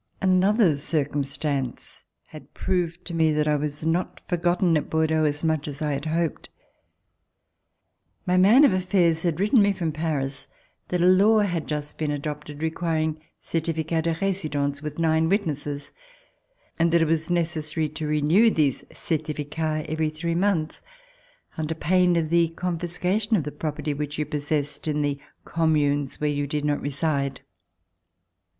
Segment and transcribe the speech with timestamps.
[0.19, 5.67] Another circumstance had proved to me that I was not forgotten at Bordeaux, as much
[5.67, 6.49] as I had hoped.
[8.25, 10.47] My man of afifairs had written me from Paris
[10.87, 15.91] that a law had just been adopted requiring certificats de residence with nine witnesses,
[16.79, 20.81] and that it was necessary to renew these certificats every three months
[21.59, 26.27] under pain of the confiscation of the property which you possessed in the communes where
[26.27, 27.41] you did not reside.